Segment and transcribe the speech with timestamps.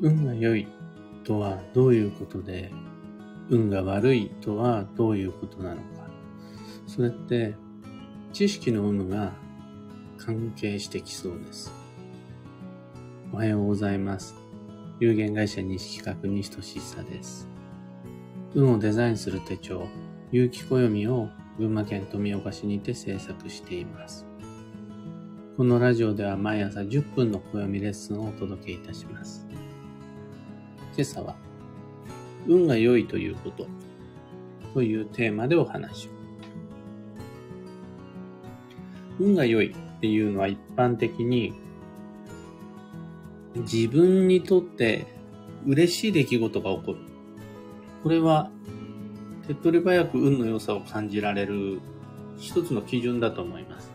[0.00, 0.68] 運が良い
[1.24, 2.70] とはどういうことで、
[3.48, 6.10] 運が悪いとはどういうことなのか。
[6.86, 7.54] それって
[8.32, 9.32] 知識の有無が
[10.18, 11.72] 関係してきそうです。
[13.32, 14.34] おはようございます。
[15.00, 17.48] 有限会社西企画西俊久です。
[18.54, 19.86] 運をデザインする手帳、
[20.32, 21.28] 有機暦を
[21.58, 24.26] 群馬県富岡市にて制作しています。
[25.56, 29.46] このラジオでは毎朝10分の暦レッスンをお届けいたします。
[30.96, 31.36] 今朝は、
[32.46, 33.66] 運が良いということ
[34.72, 36.10] というテーマでお話を。
[39.20, 41.52] 運が良いっていうのは一般的に
[43.56, 45.06] 自分にとって
[45.66, 46.98] 嬉しい出来事が起こる。
[48.02, 48.50] これは
[49.46, 51.80] 手っ取り早く運の良さを感じられる
[52.38, 53.92] 一つの基準だと思います。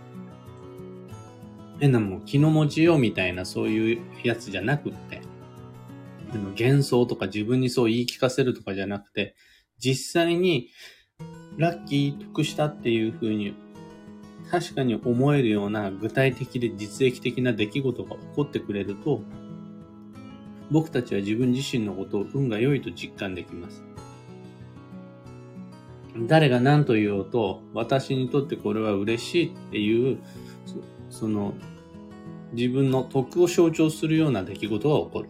[1.80, 5.20] 変なもん気の持ちようみたいなそういうやつじゃなくって、
[6.40, 9.35] 幻想とか自分にそう言い聞かせるとかじゃなくて、
[9.79, 10.70] 実際に
[11.57, 13.55] ラッキー得したっていう風に
[14.52, 19.21] 確かに思えるような具体的で実益的な出来事が起こってくれると、
[20.70, 23.84] 僕たちは自分自身のことを運が良いと実感できます。
[26.27, 30.20] 誰が何と言おうと、私にとってこれは嬉しいっていう、
[31.09, 31.54] その、
[32.52, 35.29] 自分の徳を象徴するような出来事が起こる。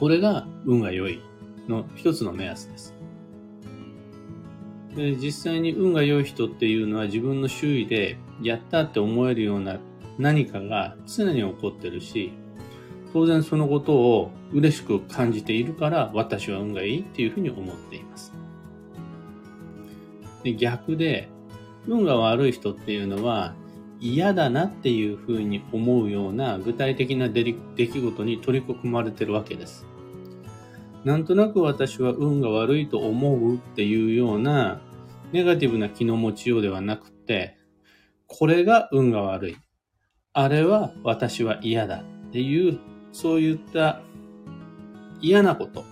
[0.00, 1.20] これが運が良い
[1.68, 2.94] の一つの目安です。
[4.96, 9.78] で実際に運が良い人っていうのは自分の周囲でやったって思えるような
[10.18, 12.32] 何かが常に起こってるし、
[13.12, 18.32] 当然そのことを嬉しく感じているから私は運がいいっていうふうに思っています。
[20.42, 21.28] で逆で、
[21.86, 23.54] 運が悪い人っていうのは
[24.00, 27.54] 嫌だなっていうふうに思うような具体的な出来
[27.86, 29.89] 事に取り組まれてるわけです。
[31.04, 34.80] なんとなく私は運が悪いと思うっていうような
[35.32, 37.56] ネガティブな気の持ちようではなくて、
[38.26, 39.56] これが運が悪い。
[40.32, 42.78] あれは私は嫌だっていう
[43.12, 44.02] そういった
[45.20, 45.84] 嫌なこと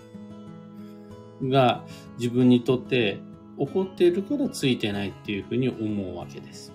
[1.42, 1.84] が
[2.18, 3.20] 自分にとって
[3.58, 6.72] 起こっているからついてないっていうふうに思うわけです。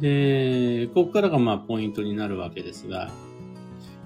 [0.00, 3.10] で、ここからがまあポイントになるわけですが、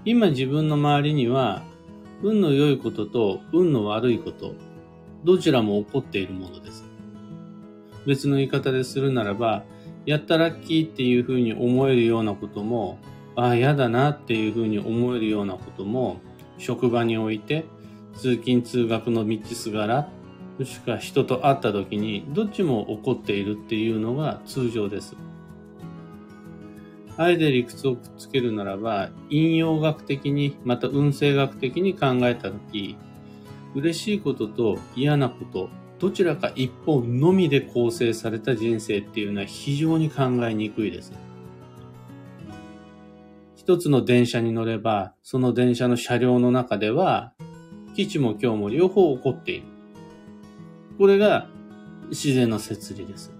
[0.04, 1.62] 今自分の周りには
[2.22, 4.54] 運の良いことと運の悪いこと、
[5.24, 6.84] どちらも起こっているものです。
[8.06, 9.64] 別の言い方でするならば、
[10.06, 12.98] やったラッキーっていうふうに思えるようなことも
[13.36, 16.20] ああ、嫌だなっていうふうに思えるようなことも、
[16.58, 17.64] 職場において、
[18.14, 20.08] 通勤通学の道すがら、
[20.58, 25.16] もしくは人と会った時に、どっちも起こっているっていうのが通常です。
[27.20, 32.96] あえて理屈をくっつけるならば、引用学的に、また運勢学的に考えた時、
[33.74, 41.12] 嬉しいことと嫌なこと、どちらか一方のみで構成された人生っていうのは非常に考えにくいです。
[43.54, 47.34] 一つの電車に乗れば、その電車の車両の中では、
[47.94, 49.64] 基地も今日も両方起こっている。
[50.96, 51.50] これが
[52.08, 53.39] 自然の摂理です。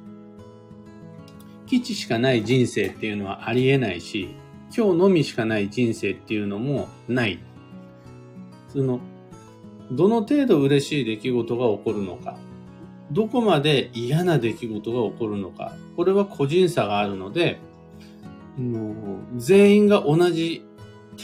[1.70, 4.34] 基地しかない人生っていうのはありえないし、
[4.76, 7.38] 今日のみしかない人生っていうのもない。
[8.66, 8.98] その、
[9.92, 12.36] どの程度嬉しい出来事が起こるのか、
[13.12, 17.60] どこまで嫌な出来事が起こるのか、これは個人差があるので、
[18.58, 18.94] もう
[19.36, 20.66] 全員が同じ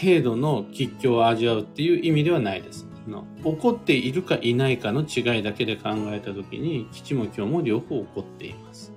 [0.00, 2.86] 程度の吉祥を味わうっていう意味ではないです。
[3.08, 8.95] の起こっているかいないかの違いだけで考えたときに、基地も今日も両方起こっています。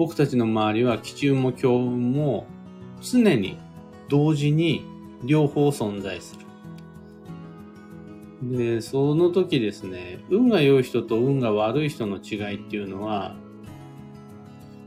[0.00, 2.46] 僕たちの周りは基地も今日も
[3.02, 3.58] 常に
[4.08, 4.82] 同時に
[5.24, 6.38] 両方存在す
[8.42, 8.56] る。
[8.56, 13.36] で、その時ですね、運が良い人と運が悪い人の違いっていうのは、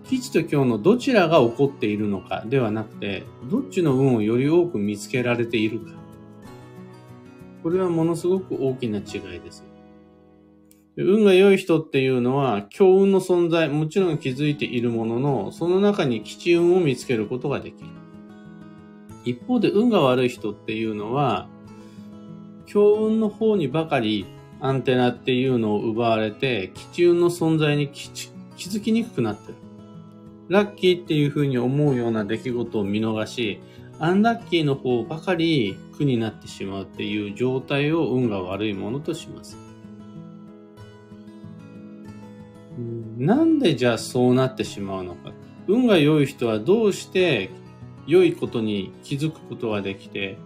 [0.10, 3.22] 吉と今日のどちらが起こっているのかではなくて、
[3.52, 5.92] どっちの運をより多く見つけられているか。
[7.62, 9.64] これはものすごく大きな違いです。
[10.96, 17.90] 運が良い人っていうのは、強運の存在、もちろん気づいているものの、その中に吉運を見つけることができる。
[19.26, 21.48] 一方で運が悪い人っていうのは、
[22.68, 24.26] 強運の方にばかり
[24.60, 28.12] アンテナっていうのを奪われて、吉運の存在に気
[28.70, 29.56] づきにくくなってる。
[30.50, 33.60] ラッキーっていうふうに思うような出来事を見逃し、
[33.98, 39.63] アンラッキーの方ばかり苦になってしまうっていう状態を運が悪いものとします。
[43.18, 45.32] なんでじゃあそうなってしまうのか。
[45.68, 47.52] 運が良い人はどうして
[48.06, 50.38] 良いことに気づくことができて、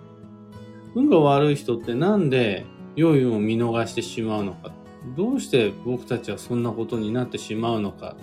[0.96, 2.66] 運が悪い人ってなんで
[2.96, 4.72] 良い運を見逃してしまうのか。
[5.16, 8.16] どうして僕たちはそんなことになってしまうのか。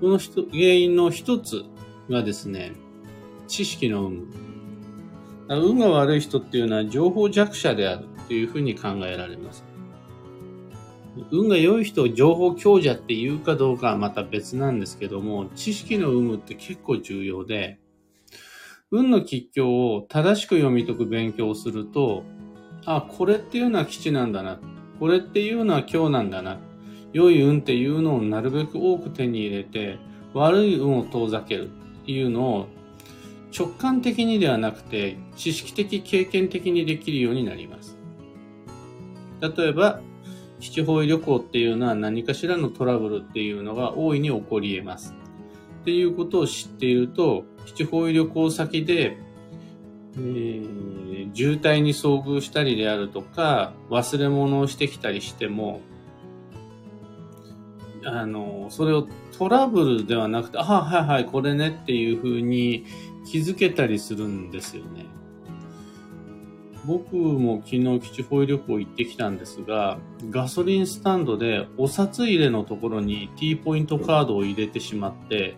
[0.00, 1.64] この原因の一つ
[2.08, 2.72] がですね、
[3.46, 4.26] 知識の有無。
[5.48, 9.64] 運が悪い人っていうのは情報弱者であるというふうに考えられます。
[11.30, 17.78] 運が良い人を情報強者って言うかどうかはまた別なんですけども、知識の有無って結構重要で、
[18.90, 22.24] 運の吉凶を正しく読み解く勉強をすると、
[22.86, 24.60] あ、これっていうのは基地なんだな。
[24.98, 26.58] これっていうのは今日なんだな。
[27.12, 29.98] 良い運っていうのをなるべく多く手に入れて、
[30.34, 32.66] 悪い運を遠ざけるっていうのを
[33.56, 37.96] 直感的にではなくて、知識的、経験的にできるようになります。
[39.40, 40.00] 例えば、
[40.60, 45.14] 基地方位旅行っていうのは何かしらのトラブルっていうのが大いに起こり得ます。
[45.82, 49.16] っていうことを知っていると、基地方位旅行先で、
[50.16, 55.80] えー、渋滞に遭遇したりであるとか、忘れ物をしてきたりしても、
[58.04, 59.06] あの、それを
[59.38, 62.84] トラブルではなくて、ああ、はいはい、これねっていうふうに
[63.26, 65.06] 気づけたりするんですよね。
[66.90, 69.98] 僕も昨日基地方位旅行行ってきたんですが、
[70.28, 75.54] ガソリンスタンドでお札入れのところに T ポイントカードを入れてしまって、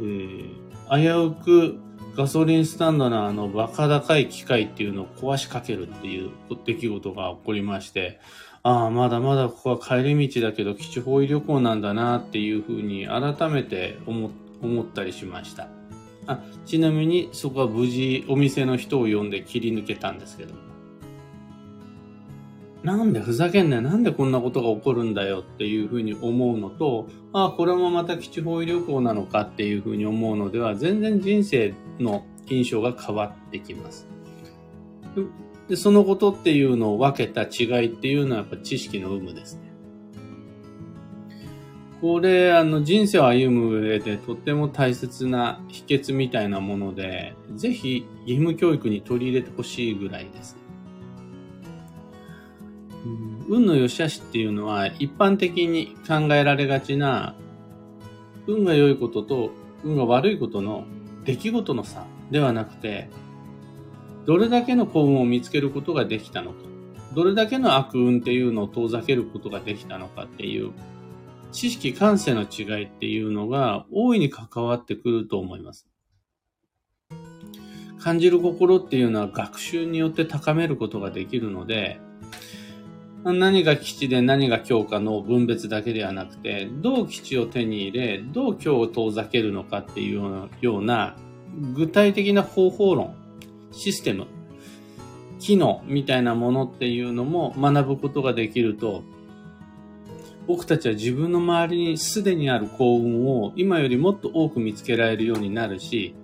[0.00, 0.50] ー、
[0.90, 1.78] 危うく
[2.16, 6.30] ガソリンスタンドのあのバカ高い機械っていうのを壊しかけるっていう
[6.64, 8.18] 出来事が起こりまして、
[8.64, 14.30] ああ、まだまだここは帰り道だけど基地方位旅行なんだなっていうふうに改めて思
[14.82, 15.75] ったりしました。
[16.26, 20.54] あちなみにそこは無事お店の人を呼んで切り抜けたんですけど
[22.82, 23.82] なんでふざけんなよ。
[23.82, 34.06] なんでこんなことが起こるんだよっていうふうに思うのとああこれもまた基地方医旅行なのかっていうふうに思うのでは全然人生の印象が変わってきます。
[35.68, 39.65] でそのことっていうのを分けた違いっていうのはやっぱ知識の有無ですね。
[42.00, 50.56] これ、あの、人生を歩む上でとっても大切な秘訣みたいなもので、ぜひ義務教育に取り入れてほしいぐらいです。
[53.48, 57.36] 運の良し悪しっていうのは一般的に考えられがちな
[58.48, 59.52] 運が良いことと
[59.84, 60.84] 運が悪いことの
[61.24, 63.08] 出来事の差ではなくて、
[64.26, 66.58] どれだけの幸運を見つけることができたのか、
[67.14, 70.72] どれだけの悪運っていうのを遠ざけることができたのかっていう
[71.52, 75.86] 知識感性の違いっていうのが大いに関わってくると思います。
[77.98, 81.98] 感じる心っていうのは学習によって高めることができるので、
[83.24, 91.16] 何が基地で何が強化の分別だけではなくて、どう基地を手に入れ、どう強を遠ざけるのかっていうような
[91.74, 93.16] 具体的な方法論、
[93.72, 94.28] システム、
[95.40, 99.02] 機能みたいなものっていうのも学ぶことができると、
[100.46, 106.14] 僕たちは自分の周りにすでにある幸運を今よりもっと多く見つけられるようになるし、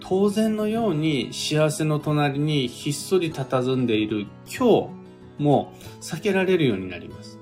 [0.00, 4.90] 当然のように幸せの隣にひっそり佇んでいる今
[5.38, 7.38] 日も避けられるようになります。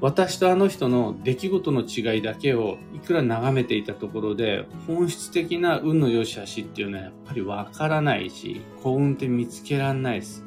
[0.00, 10.42] 私とあの人の出来事の違いだけをいくら眺めていたところで本質的な運の良し悪しっていうのはやっぱりわからないし幸運って見つけられないです。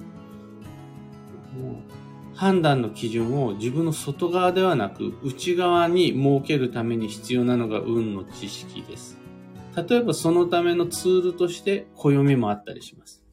[2.35, 9.17] 判断の基準を自分の外側ではなく内側に設けるために必要なのが運の知識です。
[9.75, 13.23] 例えばそのためのツールとして暦もあったりします。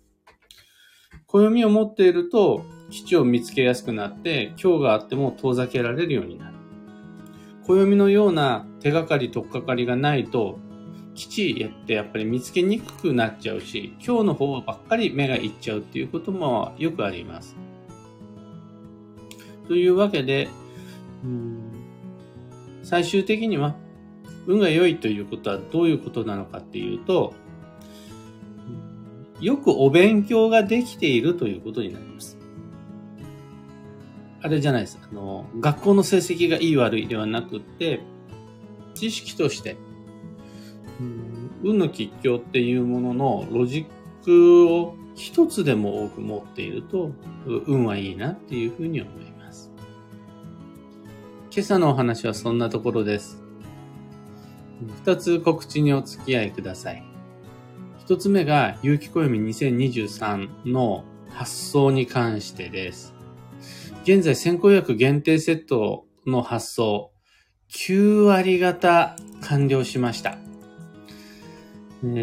[1.27, 6.57] 暦を持っていると基地を見つけやすくなって今日があっても遠ざけられるようになる。
[7.67, 10.59] 暦のような手がかりとっかかりがないと
[11.15, 17.57] 基地やってやっぱり見つけにくくなっちゃうし今日の方ばっかり目がいっちゃうっていうこともよくあります。
[19.71, 20.49] というわけで、
[21.23, 21.61] うん
[22.83, 23.77] 最終的には、
[24.49, 27.35] 運が良いということはどういうことなのかっていうと、
[29.41, 32.37] よくお勉強ができているということになります。
[34.43, 34.99] あれじゃないです。
[35.01, 38.01] あの、学校の成績がいい悪いではなくって、
[38.95, 39.77] 知識として、
[41.63, 43.87] 運の吉凶っていうもののロジ
[44.21, 47.13] ックを一つでも多く持っていると、
[47.47, 49.30] 運はいいなっていうふうに思います。
[51.53, 53.43] 今朝のお話はそんなところです。
[55.05, 57.03] 二つ告知にお付き合いください。
[57.99, 63.15] 一つ目が、有機暦2023の発送に関してです。
[64.05, 67.11] 現在先行予約限定セットの発送、
[67.71, 70.39] 9割方完了しました。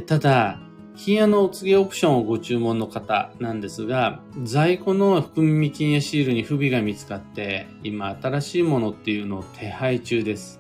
[0.05, 0.61] ただ、
[0.97, 10.59] 金屋のお告げオプションをご注文の方なんですが、在庫の含み金屋シールに不備が見つかって、今新しいものっていうのを手配中です。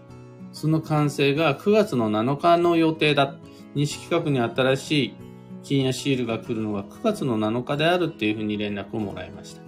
[0.53, 3.35] その完成が9月の7日の予定だ。
[3.73, 5.13] 西企画に新しい
[5.63, 9.61] 金やシールが来るのが9月の7日であるっていうふうに連絡をもらいました。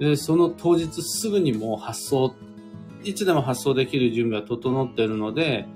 [0.00, 2.34] で、その当日すぐにもう発送、
[3.04, 5.66] いつでも発送できる準備は整っているので、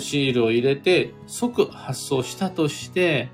[0.00, 3.30] シールを入れて即発送したとして、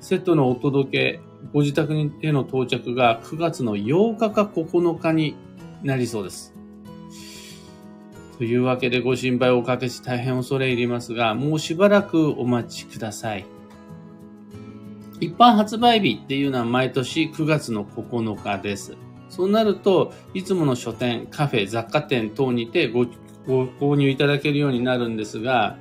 [0.00, 1.20] セットのお届け、
[1.52, 5.36] ご自宅への到着が9月の8日か9日に
[5.82, 6.54] なりそうです。
[8.38, 13.44] というわけでご心配をおかけし大変恐れ入りますが、もうしばらくお待ちください。
[15.20, 18.96] 一般発売日っていうのは毎年9月の9日です。
[19.28, 23.06] そうなると、いつもの書店、カフェ、雑貨店等にてご
[23.48, 25.78] ご購入いただけるようになるんですが、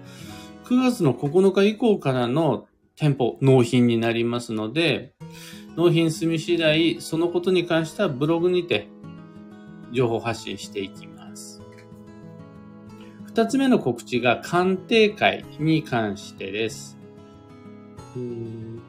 [0.63, 5.13] 9月の9日以降からの店舗納品になりますので、
[5.75, 8.87] 納品済み次第、そのことに関してはブログにて
[9.91, 11.61] 情報発信していきます。
[13.25, 16.97] 二つ目の告知が鑑定会に関してです。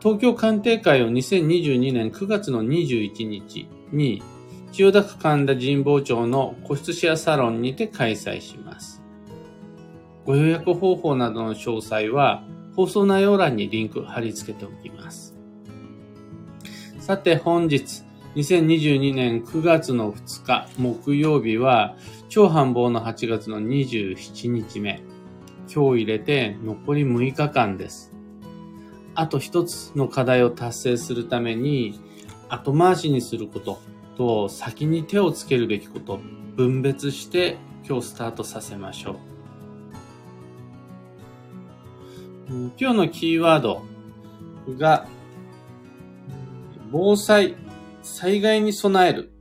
[0.00, 4.22] 東京鑑定会を2022年9月の21日に
[4.70, 9.02] 千代田区神田神保町の個室シェアサロンにて開催します。
[10.24, 12.44] ご予約方法などの詳細は
[12.76, 15.34] 放送内容欄にリンク貼り付けておきます。
[17.00, 18.02] さて本日
[18.36, 21.96] 2022年9月の2日木曜日は
[22.28, 25.00] 超繁忙の8月の27日目。
[25.74, 28.12] 今日入れて残り6日間です。
[29.14, 31.98] あと一つの課題を達成するために
[32.48, 33.80] 後回しにすること
[34.18, 36.20] と先に手をつけるべきこと
[36.56, 37.56] 分別して
[37.88, 39.16] 今日スタートさせましょう。
[42.78, 43.82] 今日のキーワード
[44.76, 45.06] が、
[46.90, 47.56] 防災、
[48.02, 49.32] 災害に備える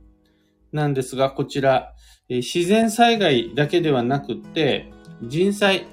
[0.72, 1.94] なんですが、こちら、
[2.28, 4.92] 自然災害だけではなくて、
[5.22, 5.86] 人災、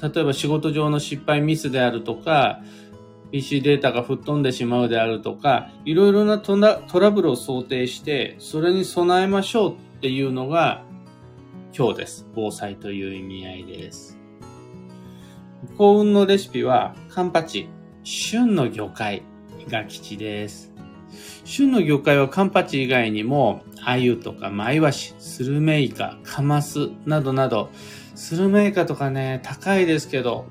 [0.00, 2.62] 例えば仕事上の失敗ミスであるとか、
[3.36, 10.82] PC データが吹っ飛んでしまうであるとか、いろいろなトラブルを想定して、それに備えましょうっていうのが
[11.76, 12.26] 今日です。
[12.34, 14.18] 防災という意味合いです。
[15.76, 17.68] 幸運のレシピは、カンパチ、
[18.04, 19.22] 旬の魚介
[19.68, 20.72] が吉です。
[21.44, 27.68] 旬の魚介はカンパチ以外にも、鮎とかマイワシ、スルメイカ、カマスなどなど、
[28.14, 30.46] スルメイカとかね、高いですけど、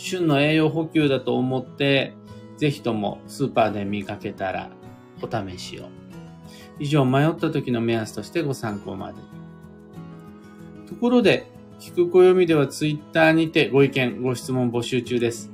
[0.00, 2.14] 旬の栄養補給だと思って、
[2.56, 4.70] ぜひともスーパーで見かけたら
[5.22, 5.88] お試しを。
[6.78, 9.28] 以上、迷った時の目安としてご参考までに。
[10.88, 11.46] ところで、
[11.78, 15.50] 聞く暦ではツイッターにてご意見、ご質問募集中です。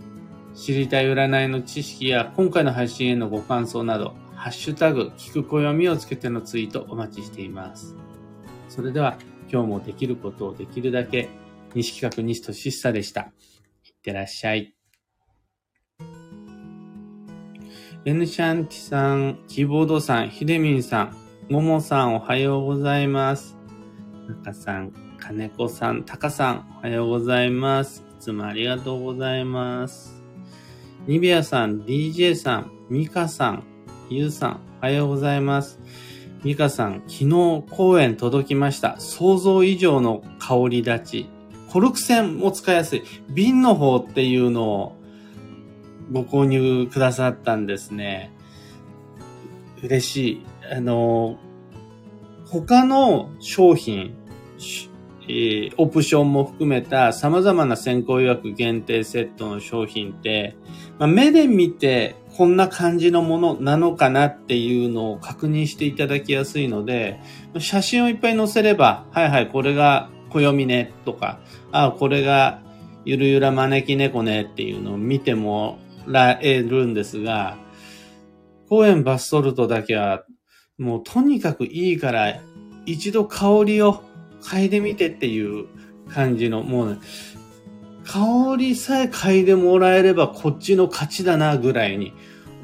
[0.55, 7.95] 知りたい占いの知識や今回の配信へのご感想など、ハッシュタグ、聞く暦をつけてのツイートお待ちしています。
[8.69, 9.19] それでは、
[9.53, 11.29] 今日もできることをできるだけ、
[11.75, 13.31] 西企画西俊久でした。
[14.07, 14.73] ってらっしゃい。
[18.05, 21.11] エヌシャンティさん、キーボードさん、ヒデミンさ
[21.49, 23.57] ん、ももさんおはようございます。
[24.29, 28.05] 中さん、金子さん、タカさん、おはようございます。
[28.17, 30.23] いつもありがとうございます。
[31.09, 33.65] ニビアさん、DJ さん、ミカさん、
[34.09, 35.81] ユウさん、おはようございます。
[36.45, 39.01] ミカさん、昨日公演届きました。
[39.01, 41.36] 想像以上の香り立ち。
[41.77, 43.03] コルク線も使いやすい。
[43.29, 44.97] 瓶の方っていうのを
[46.11, 48.33] ご購入くださったんですね。
[49.83, 50.47] 嬉しい。
[50.73, 51.37] あの、
[52.47, 54.15] 他の商品、
[55.29, 60.57] えー、オプションも含めた様々な先行予約限定セットの商品って、
[60.99, 67.21] まあ、目で見てこんな感じのものなのかなっていうのを確認していただきやすいので、
[67.59, 71.39] 写真をいっぱい載せれば、はいはい、これが暦ねとか、
[71.73, 72.61] ああ、これが
[73.05, 77.57] ゆるゆら招き猫ねっていうのを見てもらえるんですが、
[78.69, 80.25] 公園バスソルトだけは
[80.79, 82.41] もうとにかくいいから
[82.85, 84.03] 一度香りを
[84.43, 85.67] 嗅いでみてっていう
[86.09, 86.99] 感じの、もう、ね、
[88.05, 92.13] 香りさえ嗅いでもらえればこっちの勝ちだなぐらいに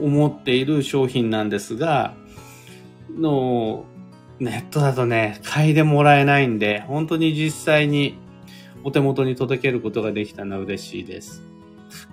[0.01, 2.15] 思っている商品なんですが、
[3.11, 3.85] の、
[4.43, 8.19] ネットだとね、嗅いでもらえないんで、本当に実際に
[8.83, 11.43] お手元に届けることができたのは嬉しいです。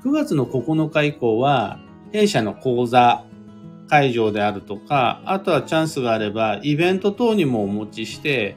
[0.03, 1.79] 9月の9日以降は、
[2.11, 3.25] 弊社の講座
[3.87, 8.55] 会場であるとか、あとはチャンスがあれば、イベント等にもお持ちして、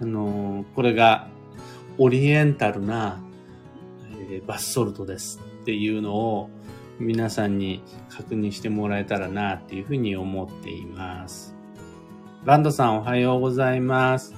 [0.00, 1.28] あのー、これが
[1.98, 3.22] オリエンタルな、
[4.30, 6.48] えー、バスソルトですっていうのを
[6.98, 11.59] 皆さんに確認してもらえたらなっていうふうに思っています。
[12.44, 14.34] ランドさんおはようございます。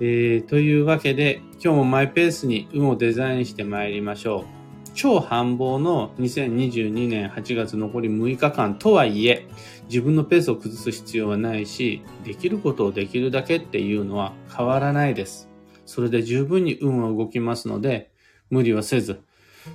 [0.00, 4.90] えー、というわけで今日もマイペースに運をデザインして参りましょう。
[4.94, 9.46] 超繁忙の2022年8月残り6日間とはいえ、
[9.86, 15.50] 自分のペースを崩す必要はないし、できることをできるだけっていうのは変わらないです。
[15.84, 18.10] それで十分に運は動きますので、
[18.48, 19.20] 無理はせず、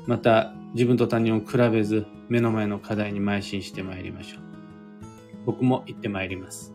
[0.07, 4.41] また自分と他人を比べず、目の前の課題に邁進して参りましょう。
[5.45, 6.73] 僕も行って参ります。